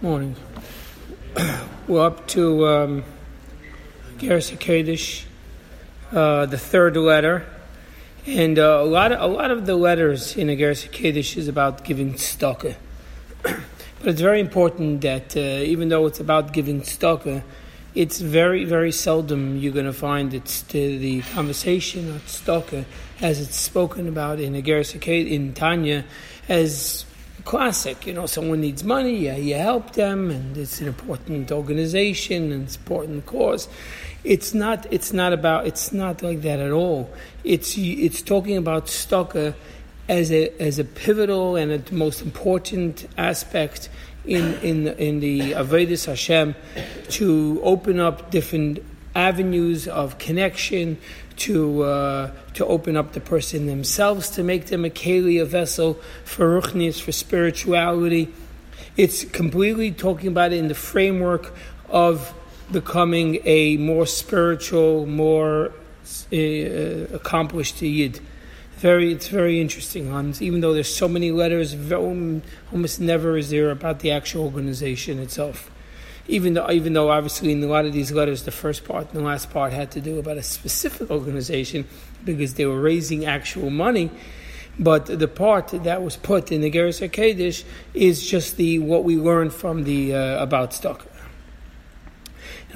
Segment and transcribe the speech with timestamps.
[0.00, 0.34] Morning.
[1.88, 3.04] We're up to um,
[6.10, 7.46] uh, the third letter,
[8.24, 11.84] and uh, a lot of a lot of the letters in a Kaddish is about
[11.84, 12.76] giving tzedakah.
[13.42, 13.58] but
[14.04, 17.42] it's very important that uh, even though it's about giving tzedakah,
[17.94, 22.86] it's very very seldom you're going to find it's to the conversation of tzedakah
[23.20, 26.06] as it's spoken about in a Gersa in Tanya
[26.48, 27.04] as
[27.44, 28.06] classic.
[28.06, 32.64] You know, someone needs money, yeah, you help them, and it's an important organization and
[32.64, 33.68] it's important cause.
[34.24, 34.86] It's not.
[34.90, 35.66] It's not about.
[35.66, 37.12] It's not like that at all.
[37.44, 39.54] It's it's talking about tzedakah
[40.08, 43.90] as a as a pivotal and a most important aspect
[44.24, 46.54] in in in the Avodas Hashem
[47.10, 48.82] to open up different
[49.14, 50.98] avenues of connection
[51.36, 55.94] to uh, to open up the person themselves, to make them a keli, a vessel
[56.24, 58.32] for ruchnius, for spirituality.
[58.96, 61.52] It's completely talking about it in the framework
[61.88, 62.32] of
[62.70, 65.72] becoming a more spiritual, more
[66.32, 66.36] uh,
[67.14, 68.20] accomplished yid.
[68.76, 70.10] Very, it's very interesting.
[70.10, 70.40] Hans.
[70.42, 75.70] Even though there's so many letters, almost never is there about the actual organization itself
[76.26, 79.20] even though even though obviously in a lot of these letters the first part and
[79.20, 81.86] the last part had to do about a specific organization
[82.24, 84.10] because they were raising actual money.
[84.78, 89.16] But the part that was put in the Geras Kaddish is just the what we
[89.16, 91.06] learned from the uh, about stock.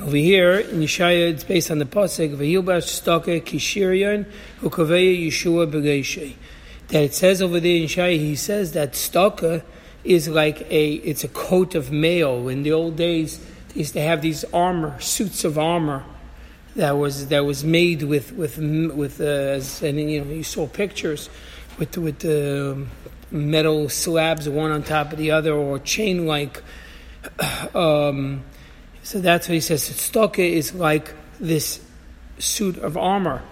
[0.01, 4.27] Over here in Yeshaya, it's based on the pasuk "V'yilbash tzedakah kishirion
[4.61, 6.35] ukaveya Yeshua b'geishay."
[6.89, 9.65] That it says over there in Yeshaya, he says that tzedakah
[10.05, 12.49] is like a it's a coat of mail.
[12.49, 16.05] In the old days, they used to have these armor suits of armor
[16.77, 21.29] that was that was made with with with uh, and you know you saw pictures
[21.79, 22.91] with with the um,
[23.31, 26.63] metal slabs one on top of the other or chain like.
[27.75, 28.45] Um,
[29.03, 29.89] so that's what he says.
[29.89, 31.81] Tzedakah is like this
[32.39, 33.43] suit of armor,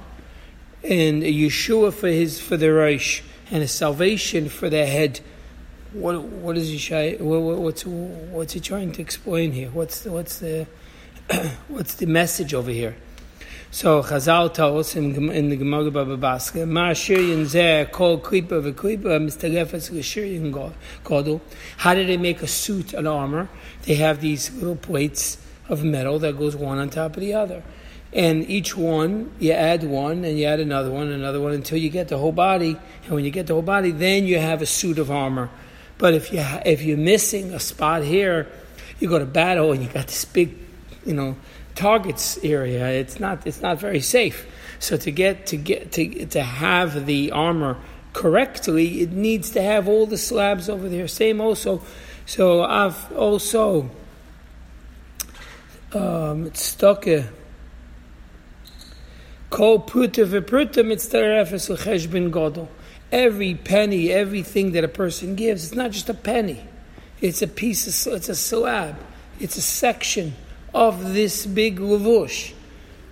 [0.84, 5.20] and Yeshua for his for the Reish, and a salvation for the head
[5.92, 7.16] what what is he shy?
[7.18, 9.70] What, what's what's he trying to explain here?
[9.70, 10.66] What's the, what's the
[11.68, 12.96] what's the message over here?
[13.70, 18.72] So Chazal tells us in, in the Gemara Baba Basra, Ma Shiryan Zeh Kol Klipa
[18.72, 20.72] V'Klipa Mistalefes L'Shiryan
[21.04, 21.40] Kodol.
[21.76, 23.48] How did they make a suit, an armor?
[23.82, 27.62] They have these little plates of metal that goes one on top of the other.
[28.12, 31.90] And each one, you add one, and you add another one, another one, until you
[31.90, 32.78] get the whole body.
[33.04, 35.50] And when you get the whole body, then you have a suit of armor.
[35.98, 38.46] But if you if you're missing a spot here,
[39.00, 40.54] you go to battle and you got this big,
[41.04, 41.36] you know,
[41.74, 42.88] targets area.
[42.90, 44.46] It's not it's not very safe.
[44.78, 47.78] So to get to get to to have the armor
[48.12, 51.08] correctly, it needs to have all the slabs over there.
[51.08, 51.82] Same also.
[52.26, 53.90] So I've also
[55.92, 57.06] um, it's stuck.
[59.48, 62.68] Kol puta v'pruta mitzdarefes l'cheshbon godol
[63.12, 66.62] every penny, everything that a person gives, it's not just a penny.
[67.20, 68.96] It's a piece of, it's a slab.
[69.40, 70.34] It's a section
[70.74, 72.52] of this big lavush.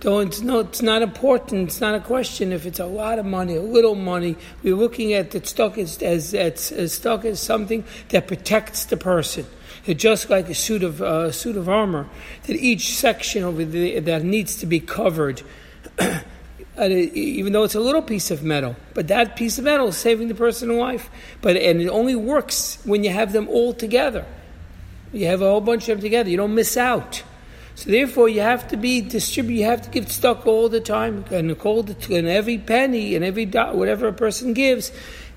[0.01, 1.69] Don't, no, it's not important.
[1.69, 4.35] It's not a question if it's a lot of money, a little money.
[4.61, 8.97] We're looking at the stock as, as, as, as stock as something that protects the
[8.97, 9.47] person.
[9.85, 12.07] It's just like a suit of uh, suit of armor,
[12.43, 15.41] that each section over there that needs to be covered
[16.77, 20.27] even though it's a little piece of metal, but that piece of metal is saving
[20.27, 21.09] the person a life.
[21.41, 24.25] But and it only works when you have them all together.
[25.13, 26.29] You have a whole bunch of them together.
[26.29, 27.23] You don't miss out.
[27.75, 29.59] So therefore, you have to be distribute.
[29.59, 33.75] You have to give stock all the time, and and every penny and every dot,
[33.75, 34.91] whatever a person gives,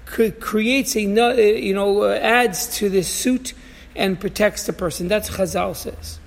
[0.07, 3.55] creates a you know uh, adds to this suit
[3.95, 5.09] and protects the person.
[5.09, 6.19] That's Chazal says.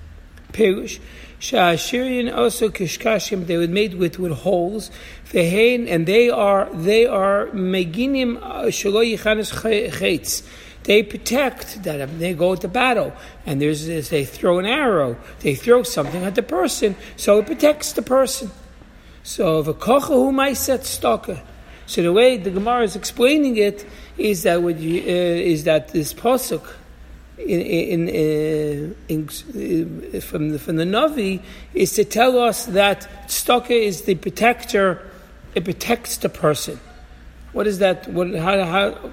[0.52, 1.00] Perush.
[1.42, 4.92] Sha'ashirian also kishkashim, they were made with, with holes.
[5.26, 10.48] Vehein, and they are, they are meginim uh, shalo chetz.
[10.84, 13.14] They protect that they go to battle,
[13.46, 17.94] and there's they throw an arrow, they throw something at the person, so it protects
[17.94, 18.52] the person.
[19.24, 19.64] So
[20.32, 21.42] might set stalker.
[21.86, 23.86] So the way the Gemara is explaining it
[24.18, 26.68] is that you, uh, is that this pasuk
[27.48, 31.42] in, in, in, from the, from the Navi
[31.74, 35.08] is to tell us that tzedakah is the protector.
[35.56, 36.80] It protects the person.
[37.54, 38.08] What is that?
[38.08, 39.12] What, how, how,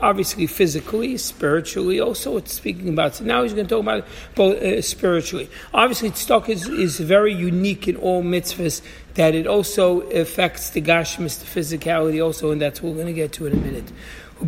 [0.00, 2.00] obviously physically, spiritually.
[2.00, 3.16] Also, it's speaking about.
[3.16, 5.48] So now he's going to talk about both uh, spiritually.
[5.72, 8.82] Obviously, tzedakah is, is very unique in all mitzvahs.
[9.14, 13.12] That it also affects the gashmis, the physicality, also, and that's what we're going to
[13.12, 13.90] get to in a minute.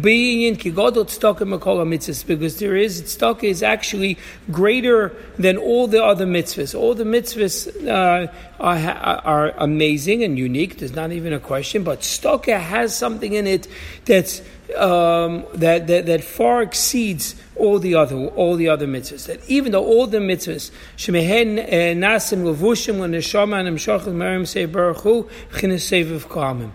[0.00, 4.16] Being in kigodot tzedakah makola mitzvahs, because there is tzedakah is actually
[4.50, 6.74] greater than all the other mitzvahs.
[6.74, 10.78] All the mitzvahs uh, are, are amazing and unique.
[10.78, 11.84] There's not even a question.
[11.84, 13.68] But tzedakah has something in it
[14.06, 14.40] that's
[14.78, 19.26] um, that, that that far exceeds all the other all the other mitzvahs.
[19.26, 24.64] That even though all the mitzvahs shemehen eh, nasim levushim l'neshama and imshachim merim say
[24.64, 26.70] baruch hu kamim.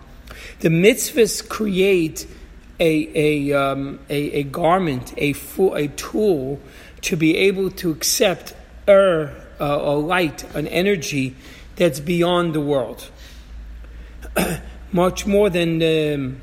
[0.60, 2.28] The mitzvahs create
[2.80, 6.60] a, a, um, a, a, garment, a, fu- a tool
[7.02, 8.54] to be able to accept
[8.88, 11.34] er, uh, a light, an energy
[11.76, 13.10] that's beyond the world.
[14.92, 16.40] Much more than, um,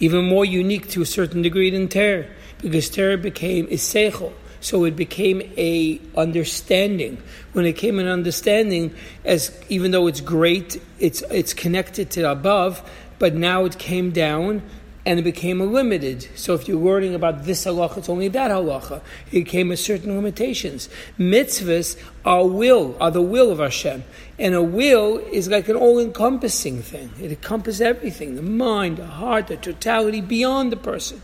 [0.00, 2.26] even more unique to a certain degree than Torah,
[2.58, 4.32] because Torah became a seichel.
[4.60, 7.20] So it became a understanding.
[7.52, 8.94] When it came an understanding,
[9.24, 12.88] as even though it's great, it's it's connected to above,
[13.18, 14.62] but now it came down
[15.04, 16.28] and it became a limited.
[16.36, 19.00] So if you're learning about this halacha, it's only that halacha.
[19.32, 20.88] It came with certain limitations.
[21.18, 24.04] Mitzvahs are will, are the will of Hashem.
[24.38, 27.10] And a will is like an all-encompassing thing.
[27.20, 31.20] It encompasses everything, the mind, the heart, the totality beyond the person.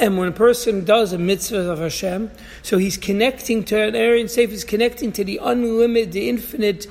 [0.00, 2.30] And when a person does a mitzvah of Hashem,
[2.62, 6.86] so he's connecting to an area and safe, he's connecting to the unlimited, the infinite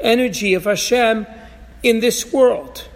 [0.00, 1.26] energy of Hashem
[1.82, 2.88] in this world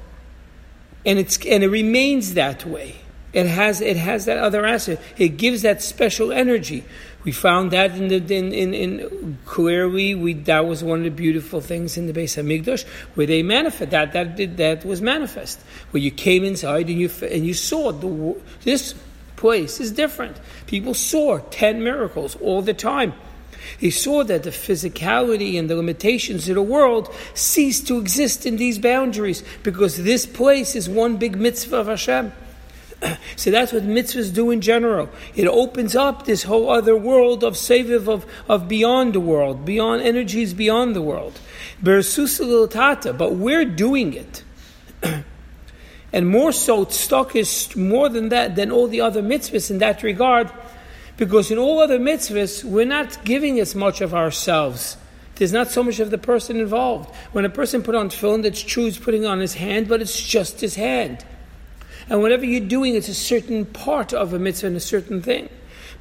[1.04, 2.96] and it's and it remains that way.
[3.32, 5.02] It has it has that other aspect.
[5.16, 6.84] It gives that special energy.
[7.24, 11.10] We found that in the in in, in clearly we that was one of the
[11.10, 12.84] beautiful things in the base of Hamikdash
[13.14, 15.60] where they manifest that that did, that was manifest
[15.92, 18.94] where you came inside and you and you saw the this
[19.36, 20.38] place is different.
[20.66, 23.14] People saw ten miracles all the time.
[23.78, 28.56] He saw that the physicality and the limitations of the world cease to exist in
[28.56, 32.32] these boundaries because this place is one big mitzvah of Hashem.
[33.36, 35.08] So that's what mitzvahs do in general.
[35.34, 40.02] It opens up this whole other world of saviv of, of beyond the world, beyond
[40.02, 41.40] energies beyond the world.
[41.82, 44.44] But we're doing it.
[46.12, 50.02] and more so, stock is more than that, than all the other mitzvahs in that
[50.02, 50.50] regard.
[51.16, 54.96] Because in all other mitzvahs, we're not giving as much of ourselves.
[55.36, 57.14] There's not so much of the person involved.
[57.32, 60.20] When a person put on tefillin, that's true, he's putting on his hand, but it's
[60.20, 61.24] just his hand.
[62.08, 65.48] And whatever you're doing, it's a certain part of a mitzvah and a certain thing.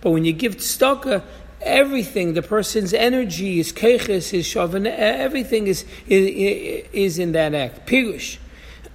[0.02, 1.24] But when you give tzedakah,
[1.62, 7.86] everything, the person's energy, his keches, his shavan, everything is, is, is in that act.
[7.86, 8.38] Pirush.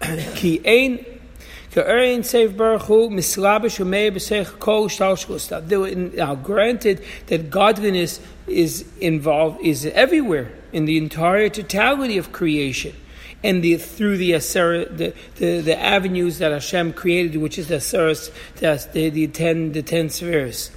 [0.34, 1.15] Ki ein
[6.14, 12.94] now, granted that godliness is involved, is everywhere in the entire totality of creation.
[13.44, 17.80] And the, through the, the, the, the avenues that Hashem created, which is the
[18.92, 20.70] the, the, ten, the ten spheres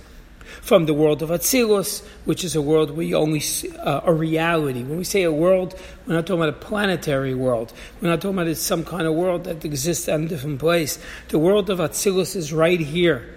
[0.61, 4.83] from the world of Atzilus, which is a world where only see uh, a reality.
[4.83, 7.73] When we say a world, we're not talking about a planetary world.
[8.01, 10.99] We're not talking about some kind of world that exists in a different place.
[11.29, 13.35] The world of Atzilus is right here.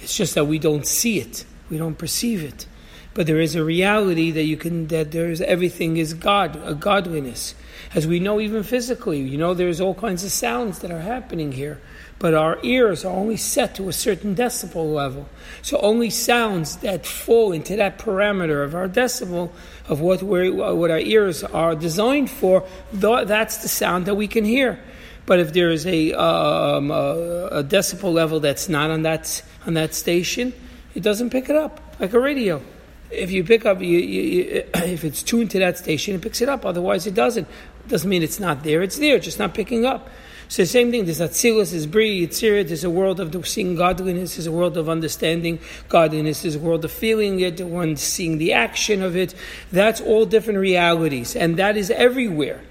[0.00, 2.66] It's just that we don't see it, we don't perceive it.
[3.14, 6.74] But there is a reality that you can that there is everything is God, a
[6.74, 7.54] godliness.
[7.94, 11.52] As we know even physically, you know there's all kinds of sounds that are happening
[11.52, 11.80] here
[12.18, 15.28] but our ears are only set to a certain decibel level.
[15.62, 19.50] So only sounds that fall into that parameter of our decibel
[19.88, 24.44] of what we what our ears are designed for, that's the sound that we can
[24.44, 24.80] hear.
[25.26, 29.74] But if there is a, um, a, a decibel level that's not on that on
[29.74, 30.52] that station,
[30.94, 32.62] it doesn't pick it up like a radio.
[33.10, 36.48] If you pick up, you, you, if it's tuned to that station, it picks it
[36.48, 36.64] up.
[36.64, 37.48] Otherwise, it doesn't.
[37.86, 38.82] Doesn't mean it's not there.
[38.82, 40.08] It's there, just not picking up.
[40.54, 44.36] So the same thing, there's Atzilus, there's Bri, Yitzir, there's a world of seeing godliness,
[44.36, 45.58] there's a world of understanding
[45.88, 49.34] godliness, there's a world of feeling it, one seeing the action of it.
[49.72, 52.62] That's all different realities, and that is everywhere.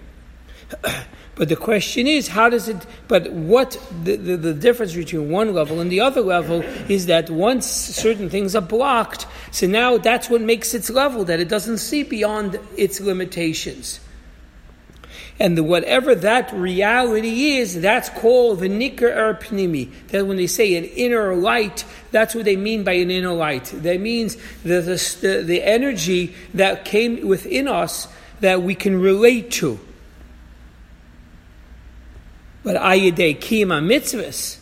[1.36, 3.72] But the question is, how does it, but what
[4.04, 8.30] the, the, the, difference between one level and the other level is that once certain
[8.30, 12.60] things are blocked, so now that's what makes its level, that it doesn't see beyond
[12.78, 14.00] its limitations.
[15.40, 19.90] And whatever that reality is, that's called the nikar er pnimi.
[20.10, 23.66] That when they say an inner light, that's what they mean by an inner light.
[23.66, 28.08] That means the, the, the energy that came within us
[28.42, 29.80] that we can relate to.
[32.64, 34.60] But ayidei kima mitzvahs.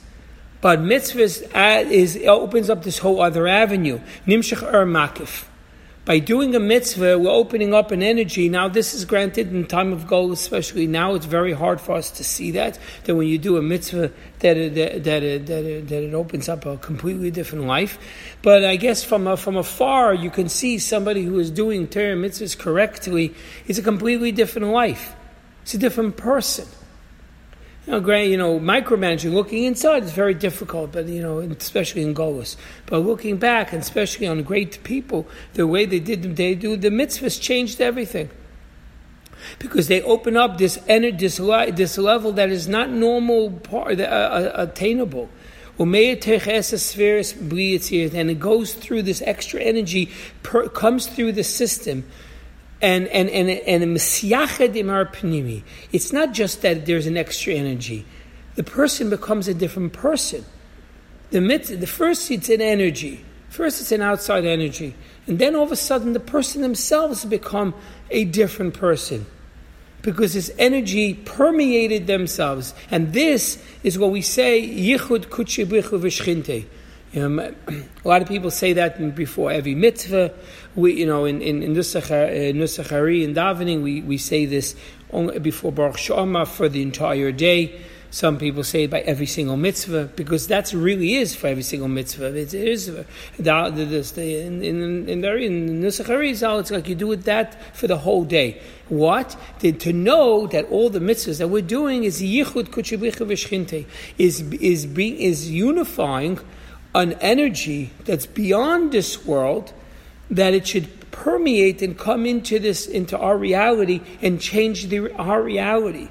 [0.61, 3.99] But mitzvahs is opens up this whole other avenue.
[4.25, 5.45] Nimshach er makif
[6.11, 8.49] By doing a mitzvah, we're opening up an energy.
[8.49, 11.13] Now, this is granted in time of goal, especially now.
[11.13, 12.77] It's very hard for us to see that.
[13.05, 16.49] That when you do a mitzvah, that it, that it, that it, that it opens
[16.49, 17.97] up a completely different life.
[18.41, 22.17] But I guess from a, from afar, you can see somebody who is doing Torah
[22.17, 23.33] mitzvahs correctly.
[23.65, 25.15] It's a completely different life.
[25.61, 26.67] It's a different person.
[27.87, 32.13] You know, you know, micromanaging, looking inside is very difficult, but you know, especially in
[32.13, 32.55] Golos.
[32.85, 36.89] But looking back, and especially on great people, the way they did, they do the
[36.89, 38.29] mitzvahs changed everything
[39.57, 41.37] because they open up this energy, this,
[41.73, 45.27] this level that is not normal, part, uh, uh, attainable.
[45.79, 46.21] And it
[48.39, 50.11] goes through this extra energy,
[50.43, 52.03] per, comes through the system
[52.81, 55.63] and and and and panimi.
[55.91, 58.05] It's not just that there's an extra energy.
[58.55, 60.45] The person becomes a different person.
[61.29, 63.23] The mit, the first it's an energy.
[63.49, 64.95] First it's an outside energy,
[65.27, 67.73] and then all of a sudden the person themselves become
[68.09, 69.25] a different person
[70.01, 76.65] because this energy permeated themselves, and this is what we say yichud kuchibichu v'shchinte.
[77.13, 77.53] Um, a
[78.07, 80.33] lot of people say that before every mitzvah.
[80.75, 84.75] We, you know, in in, in Nusach Hari in davening, we, we say this
[85.41, 87.81] before Baruch She'amar for the entire day.
[88.13, 92.35] Some people say by every single mitzvah because that really is for every single mitzvah.
[92.35, 93.03] It is in
[93.39, 98.61] in in, in, in Nusach it's like you do it that for the whole day.
[98.87, 99.35] What?
[99.59, 103.85] To know that all the mitzvahs that we're doing is yichud kuchibicha
[104.17, 106.39] is is being is unifying
[106.93, 109.73] an energy that's beyond this world,
[110.29, 115.41] that it should permeate and come into this into our reality and change the, our
[115.41, 116.09] reality.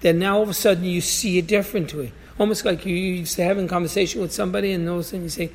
[0.00, 3.44] Then now all of a sudden you see it differently, almost like you used to
[3.44, 5.50] having a conversation with somebody, and all of a sudden you say,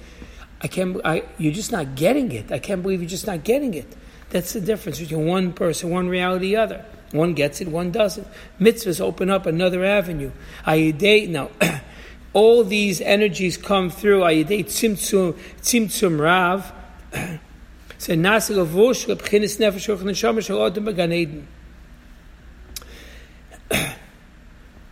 [0.62, 2.52] "I can't, I, you're just not getting it.
[2.52, 3.88] I can't believe you're just not getting it."
[4.30, 6.86] That's the difference between one person, one reality, the other.
[7.12, 8.28] One gets it, one doesn't.
[8.60, 10.32] Mitzvahs open up another avenue.
[10.66, 11.50] I date now.
[12.36, 16.72] all these energies come through ayidei tzimtzum tzimtzum rav.
[17.98, 21.48] So nasig avosh lebchinis nefesh och neshama shel adam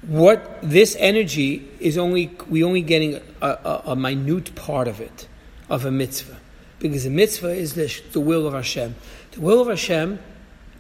[0.08, 5.28] What this energy is only we only getting a, a, a, minute part of it
[5.70, 6.38] of a mitzvah
[6.80, 8.96] because a mitzvah is the, the will of Hashem.
[9.34, 10.20] The will of Hashem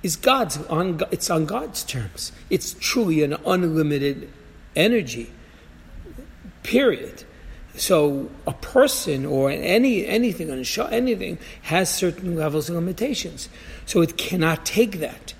[0.01, 2.32] is God's on it's on God's terms.
[2.50, 4.29] It's truly an unlimited
[4.77, 5.29] energy
[6.63, 7.24] period.
[7.75, 13.50] So a person or any anything anything has certain levels of limitations.
[13.86, 15.34] So it cannot take that.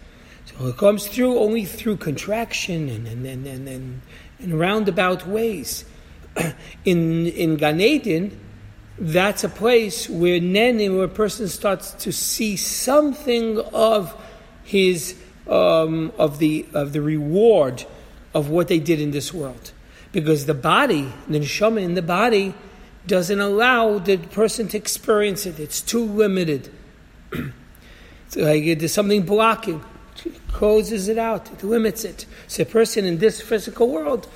[0.46, 4.02] So it comes through only through contraction and and and and, and,
[4.40, 5.86] and roundabout ways.
[6.86, 8.40] in in Gan Eden,
[8.98, 14.20] that's a place where then where a person starts to see something of
[14.64, 15.16] his
[15.48, 17.86] um, of the of the reward
[18.34, 19.72] of what they did in this world
[20.14, 22.54] because the body, the neshama in the body,
[23.06, 25.60] doesn't allow the person to experience it.
[25.60, 26.72] It's too limited.
[27.32, 29.84] it's like there's something blocking.
[30.24, 31.52] It closes it out.
[31.52, 32.26] It limits it.
[32.48, 34.30] So a person in this physical world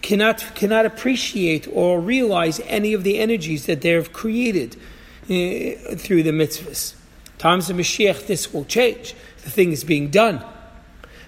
[0.00, 4.76] cannot cannot appreciate or realize any of the energies that they have created
[5.24, 6.94] uh, through the mitzvahs.
[7.38, 9.14] Times of Mashiach, this will change.
[9.42, 10.42] The thing is being done,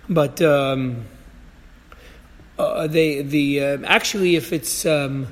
[0.08, 0.40] but.
[0.40, 1.06] Um,
[2.58, 5.28] uh, they the uh, actually if it's um,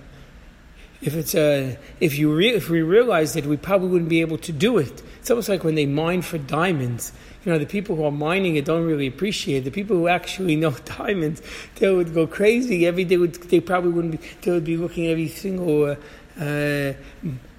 [1.01, 4.39] if it's uh, if you re- if we realize it, we probably wouldn't be able
[4.39, 5.03] to do it.
[5.21, 7.13] It's almost like when they mine for diamonds.
[7.45, 9.65] You know, the people who are mining it don't really appreciate it.
[9.65, 11.43] The people who actually know diamonds,
[11.77, 12.87] they would go crazy.
[12.87, 14.29] Every day would they probably wouldn't be.
[14.43, 15.85] They would be looking at every single.
[15.85, 15.97] Uh,
[16.41, 16.95] uh,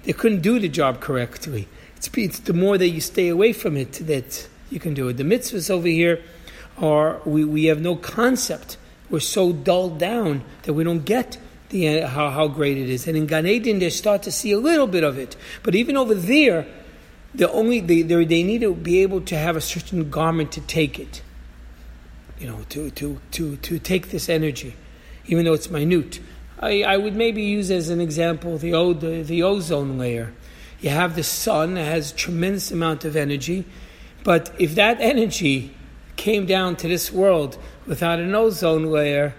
[0.04, 1.66] they couldn't do the job correctly.
[1.96, 5.14] It's, it's the more that you stay away from it that you can do it.
[5.14, 6.22] The mitzvahs over here
[6.78, 8.76] are we, we have no concept
[9.10, 13.06] we're so dulled down that we don't get the, uh, how, how great it is.
[13.06, 15.36] And in Gan Eden, they start to see a little bit of it.
[15.62, 16.66] But even over there,
[17.34, 20.98] the only they, they, need to be able to have a certain garment to take
[20.98, 21.22] it.
[22.38, 24.74] You know, to, to, to, to take this energy,
[25.26, 26.20] even though it's minute.
[26.58, 30.32] I, I would maybe use as an example the, o, the, the ozone layer.
[30.80, 33.64] You have the sun that has tremendous amount of energy,
[34.24, 35.74] but if that energy
[36.16, 39.34] came down to this world without an ozone layer,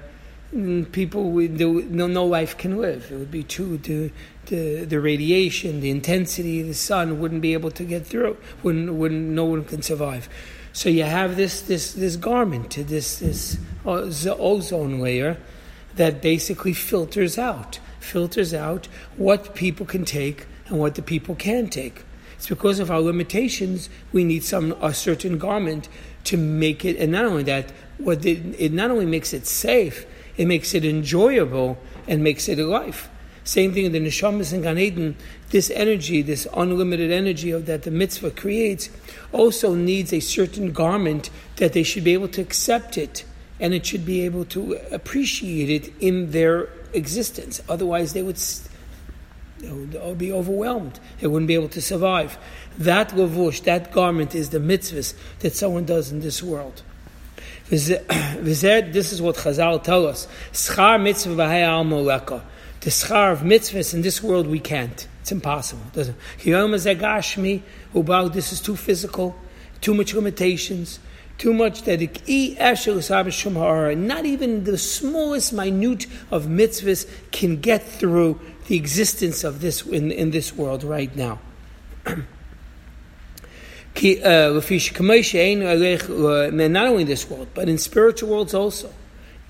[0.54, 3.12] mm, people would, no, no life can live.
[3.12, 4.12] It would be too the,
[4.46, 8.38] the, the radiation, the intensity the sun wouldn't be able to get through.
[8.64, 10.30] Wouldn't, wouldn't no one can survive.
[10.74, 15.38] So you have this this this garment, this this ozone layer
[15.96, 18.88] that basically filters out filters out
[19.18, 22.04] what people can take and what the people can take.
[22.36, 25.90] It's because of our limitations, we need some a certain garment
[26.26, 26.98] to make it.
[26.98, 30.06] And not only that, what it, it not only makes it safe,
[30.38, 31.78] it makes it enjoyable
[32.08, 33.10] and makes it alive.
[33.44, 35.16] Same thing in the neshamas and Gan Eden.
[35.52, 38.90] This energy, this unlimited energy of, that the mitzvah creates,
[39.32, 43.24] also needs a certain garment that they should be able to accept it,
[43.58, 47.62] and it should be able to appreciate it in their existence.
[47.70, 48.36] Otherwise, they would,
[49.60, 51.00] they would be overwhelmed.
[51.22, 52.38] They wouldn't be able to survive.
[52.78, 56.84] That lavush, that garment, is the mitzvahs that someone does in this world.
[57.70, 60.28] This is what Chazal tell us.
[60.54, 65.08] Schar mitzvah al the schar of mitzvahs in this world we can't.
[65.22, 65.84] It's impossible.
[65.92, 66.16] Doesn't
[68.34, 69.36] this is too physical,
[69.82, 71.00] too much limitations,
[71.38, 72.02] too much that
[73.96, 80.12] not even the smallest minute of mitzvahs can get through the existence of this in,
[80.12, 81.40] in this world right now.
[83.98, 88.94] Uh, eh, uh, uh not only this world, but in spiritual worlds also.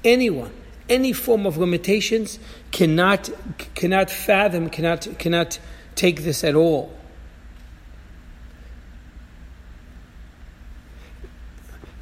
[0.04, 0.52] Anyone
[0.90, 2.40] any form of limitations
[2.72, 3.30] cannot,
[3.76, 5.60] cannot fathom, cannot, cannot
[5.96, 6.94] take this at all.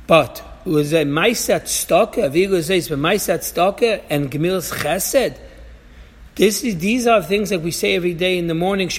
[0.07, 5.37] But was a Maisat Stocker, Vigo says, Maisat Stocker and Gemil's Chesed.
[6.35, 8.89] This is, these are things that we say every day in the morning.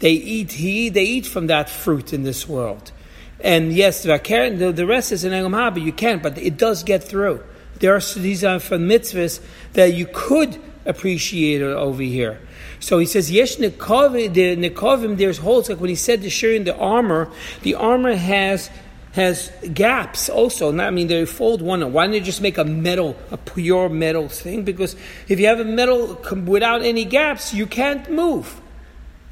[0.00, 2.92] They eat, he, they eat from that fruit in this world.
[3.40, 7.04] And yes, the, the rest is an Elam Haba, you can't, but it does get
[7.04, 7.42] through.
[7.80, 9.40] There are these are from mitzvahs
[9.72, 12.40] that you could appreciate over here.
[12.80, 16.64] So he says, Yesh Nikovim, the Nikovim, there's holes, like when he said the shirin,
[16.64, 17.30] the armor,
[17.62, 18.70] the armor has
[19.12, 20.72] has gaps also.
[20.72, 21.92] Not, I mean, they fold one.
[21.92, 24.64] Why don't they just make a metal, a pure metal thing?
[24.64, 24.96] Because
[25.28, 28.60] if you have a metal without any gaps, you can't move.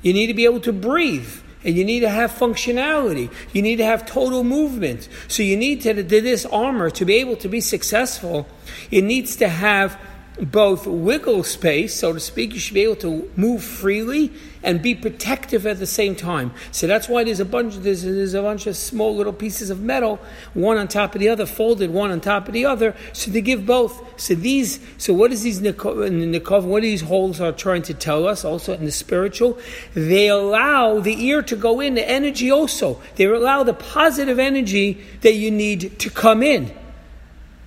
[0.02, 1.32] You need to be able to breathe
[1.64, 3.32] and you need to have functionality.
[3.52, 5.08] You need to have total movement.
[5.28, 8.48] So you need to, do this armor to be able to be successful.
[8.90, 9.98] It needs to have
[10.42, 12.52] both wiggle space, so to speak.
[12.52, 14.32] You should be able to move freely
[14.64, 16.52] and be protective at the same time.
[16.72, 17.76] So that's why there's a bunch.
[17.76, 20.18] There's, there's a bunch of small little pieces of metal,
[20.54, 22.96] one on top of the other, folded one on top of the other.
[23.12, 24.20] So they give both.
[24.20, 24.80] So these.
[24.98, 26.64] So what is these nikov?
[26.64, 28.44] What these holes are trying to tell us?
[28.44, 29.58] Also in the spiritual,
[29.94, 33.00] they allow the ear to go in, the energy also.
[33.16, 36.72] They allow the positive energy that you need to come in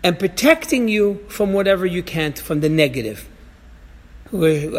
[0.05, 3.27] and protecting you from whatever you can't, from the negative.
[4.31, 4.73] That,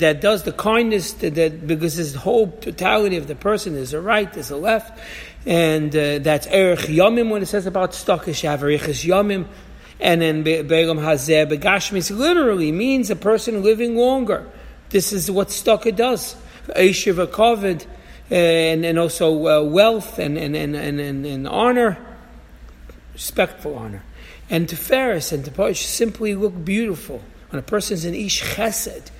[0.00, 4.00] that does the kindness, that, that because the whole totality of the person is a
[4.00, 4.98] right, there's a left,
[5.46, 9.46] and uh, that's Erech Yomim when it says about Stockish, Averichas Yomim,
[10.00, 14.44] and then Be'elam Hazeh Begashmis literally means a person living longer.
[14.88, 16.34] This is what Stocker does.
[16.66, 17.86] Eshiv Kovid,
[18.28, 21.96] and, and also uh, wealth and, and, and, and, and honor
[23.14, 24.02] respectful honor.
[24.50, 27.22] And to Ferris and to Posh simply look beautiful.
[27.48, 29.10] When a person's an Ish Chesed,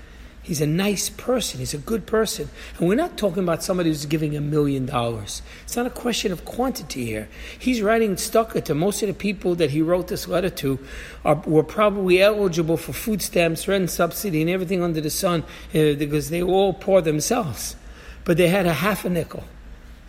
[0.42, 2.50] he's a nice person, he's a good person.
[2.78, 5.40] And we're not talking about somebody who's giving a million dollars.
[5.62, 7.28] It's not a question of quantity here.
[7.58, 10.78] He's writing to most of the people that he wrote this letter to
[11.24, 15.94] are, were probably eligible for food stamps, rent subsidy, and everything under the sun uh,
[15.94, 17.76] because they were all poor themselves.
[18.24, 19.44] But they had a half a nickel,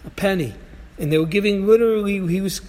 [0.05, 0.55] a penny,
[0.97, 2.59] and they were giving literally he was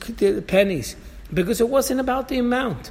[0.46, 0.96] pennies
[1.32, 2.90] because it wasn't about the amount.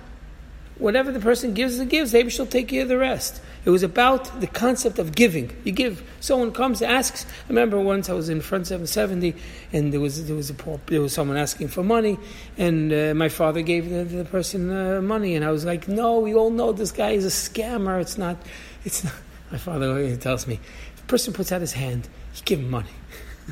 [0.78, 2.12] Whatever the person gives, it gives.
[2.12, 3.42] Maybe she'll take care of the rest.
[3.64, 5.56] It was about the concept of giving.
[5.64, 6.04] You give.
[6.20, 7.26] Someone comes, asks.
[7.26, 9.36] I remember once I was in front 770,
[9.72, 12.20] and there was there was a poor, there was someone asking for money,
[12.58, 16.20] and uh, my father gave the, the person uh, money, and I was like, "No,
[16.20, 18.02] we all know this guy is a scammer.
[18.02, 18.36] It's not.
[18.84, 19.14] It's not."
[19.52, 20.60] My father tells me,
[20.96, 22.90] if a person puts out his hand, you give him money.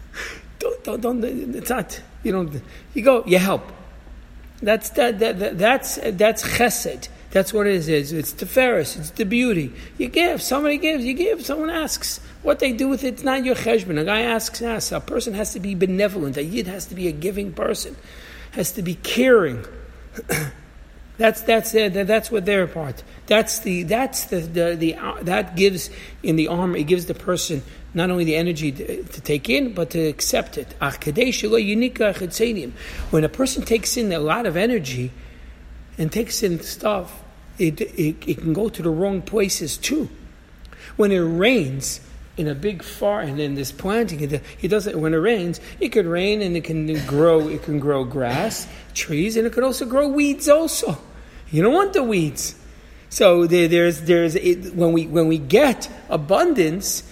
[0.83, 1.23] don't, don't.
[1.23, 2.01] It's not.
[2.23, 2.61] You don't.
[2.93, 3.23] You go.
[3.25, 3.63] You help.
[4.61, 7.09] That's that, that, that, that's that's chesed.
[7.31, 8.13] That's what it is.
[8.13, 8.95] It's the ferris.
[8.95, 9.73] It's the beauty.
[9.97, 10.41] You give.
[10.41, 11.03] Somebody gives.
[11.03, 11.45] You give.
[11.45, 12.19] Someone asks.
[12.43, 13.99] What they do with it, it's not your cheshbon.
[13.99, 14.91] A guy asks, asks.
[14.91, 16.37] A person has to be benevolent.
[16.37, 17.95] A yid has to be a giving person.
[18.51, 19.65] Has to be caring.
[21.17, 23.03] that's that's uh, that's what their part.
[23.27, 25.89] That's the that's the the, the uh, that gives
[26.21, 26.77] in the armor.
[26.77, 30.57] It gives the person not only the energy to, to take in, but to accept
[30.57, 30.75] it.
[30.81, 30.95] Ah,
[33.09, 35.11] when a person takes in a lot of energy
[35.97, 37.23] and takes in stuff,
[37.57, 40.09] it, it, it can go to the wrong places too.
[40.95, 41.99] When it rains,
[42.35, 46.07] in a big farm and then this planting it doesn't when it rains it could
[46.07, 50.07] rain and it can grow it can grow grass trees and it could also grow
[50.07, 50.97] weeds also
[51.51, 52.55] you don't want the weeds
[53.13, 57.03] So there, there's, there's it, when, we, when we get abundance,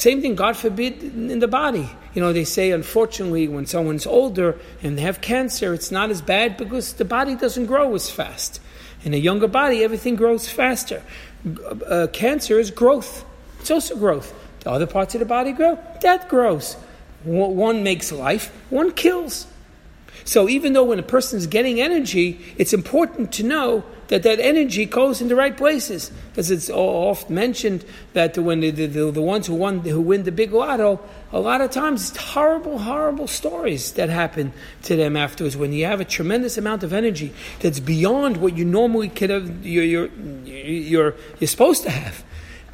[0.00, 1.90] same thing, God forbid, in the body.
[2.14, 6.22] You know, they say, unfortunately, when someone's older and they have cancer, it's not as
[6.22, 8.62] bad because the body doesn't grow as fast.
[9.04, 11.02] In a younger body, everything grows faster.
[11.86, 13.26] Uh, cancer is growth.
[13.60, 14.32] It's also growth.
[14.60, 15.78] The other parts of the body grow.
[16.00, 16.76] That grows.
[17.24, 19.46] One makes life, one kills.
[20.24, 24.40] So even though when a person is getting energy, it's important to know that that
[24.40, 26.10] energy goes in the right places.
[26.30, 30.32] Because it's often mentioned that when the, the, the, ones who, won, who win the
[30.32, 31.00] big lotto,
[31.32, 35.56] a lot of times it's horrible, horrible stories that happen to them afterwards.
[35.56, 39.64] When you have a tremendous amount of energy that's beyond what you normally could have,
[39.64, 40.08] you're, you're,
[40.44, 42.24] you're, you're supposed to have.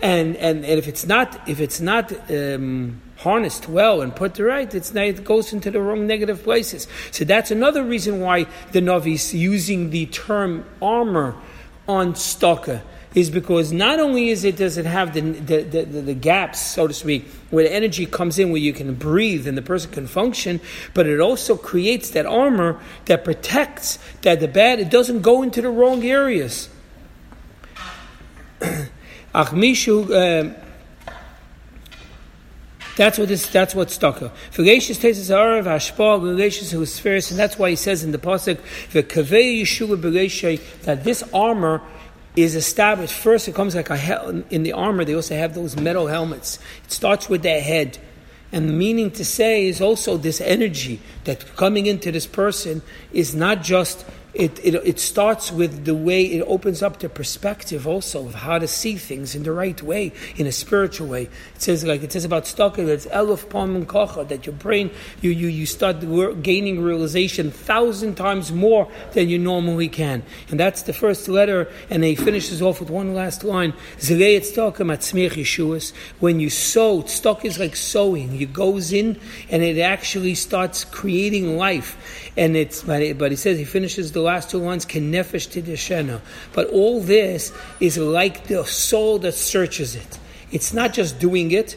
[0.02, 4.72] And, and, and if it's not, if it's not um, harnessed well and put right,
[4.74, 6.86] it's, it goes into the wrong negative places.
[7.10, 11.34] So that's another reason why the Navi is using the term armor
[11.88, 12.82] on stalker
[13.14, 16.86] is because not only is it does it have the, the, the, the, gaps, so
[16.86, 20.06] to speak, where the energy comes in where you can breathe and the person can
[20.06, 20.60] function,
[20.92, 25.62] but it also creates that armor that protects that the bad, it doesn't go into
[25.62, 26.68] the wrong areas.
[29.36, 30.54] Uh,
[32.96, 34.32] that's what this, that's what's stucco.
[34.52, 38.18] Vagacious tastes arav hashpah, vagacious who is fierce, and that's why he says in the
[38.18, 38.56] pasuk,
[38.92, 41.82] "V'kavei Yeshua that this armor
[42.36, 43.12] is established.
[43.12, 45.04] First, it comes like a hel- in the armor.
[45.04, 46.58] They also have those metal helmets.
[46.84, 47.98] It starts with their head.
[48.52, 52.80] And the meaning to say is also this energy that coming into this person
[53.12, 54.06] is not just
[54.38, 58.58] it, it, it starts with the way it opens up the perspective also of how
[58.58, 61.22] to see things in the right way, in a spiritual way.
[61.54, 65.30] It says like it says about Stocker, it's elif palm kocha, that your brain you,
[65.30, 66.00] you, you start
[66.42, 70.22] gaining realization thousand times more than you normally can.
[70.50, 73.72] And that's the first letter, and he finishes off with one last line.
[76.20, 78.40] When you sow, stock is like sowing.
[78.40, 79.18] It goes in
[79.50, 82.32] and it actually starts creating life.
[82.36, 86.20] And it's but he says he finishes the last two lines, Kenefesh Tideshena.
[86.52, 90.18] But all this is like the soul that searches it.
[90.52, 91.76] It's not just doing it,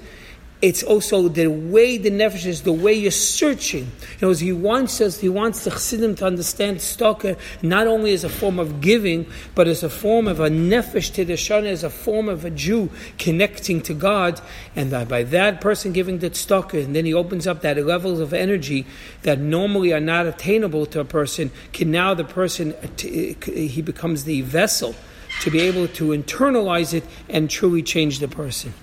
[0.62, 3.90] it's also the way the nefesh is, the way you're searching.
[4.20, 8.26] You know, he wants us, he wants the chassidim to understand stalker not only as
[8.26, 11.86] a form of giving, but as a form of a nefesh to the shana, as
[11.86, 14.42] a form of a Jew connecting to God,
[14.76, 18.20] and that by that person giving the stalker, and then he opens up that levels
[18.20, 18.86] of energy
[19.22, 21.52] that normally are not attainable to a person.
[21.72, 24.94] Can now the person uh, uh, he becomes the vessel
[25.42, 28.74] to be able to internalize it and truly change the person.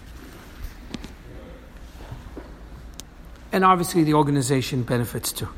[3.57, 5.49] And obviously the organization benefits too.